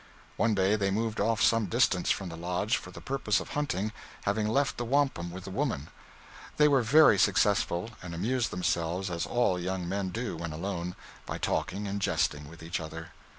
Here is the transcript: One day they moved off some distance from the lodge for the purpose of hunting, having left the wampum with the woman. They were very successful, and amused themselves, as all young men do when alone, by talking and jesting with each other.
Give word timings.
One 0.35 0.55
day 0.55 0.75
they 0.75 0.89
moved 0.89 1.19
off 1.19 1.43
some 1.43 1.67
distance 1.67 2.09
from 2.09 2.29
the 2.29 2.35
lodge 2.35 2.75
for 2.75 2.89
the 2.89 3.01
purpose 3.01 3.39
of 3.39 3.49
hunting, 3.49 3.91
having 4.23 4.47
left 4.47 4.77
the 4.77 4.83
wampum 4.83 5.29
with 5.29 5.43
the 5.43 5.51
woman. 5.51 5.89
They 6.57 6.67
were 6.67 6.81
very 6.81 7.19
successful, 7.19 7.91
and 8.01 8.15
amused 8.15 8.49
themselves, 8.49 9.11
as 9.11 9.27
all 9.27 9.59
young 9.59 9.87
men 9.87 10.09
do 10.09 10.35
when 10.37 10.53
alone, 10.53 10.95
by 11.27 11.37
talking 11.37 11.87
and 11.87 12.01
jesting 12.01 12.49
with 12.49 12.63
each 12.63 12.79
other. 12.79 13.09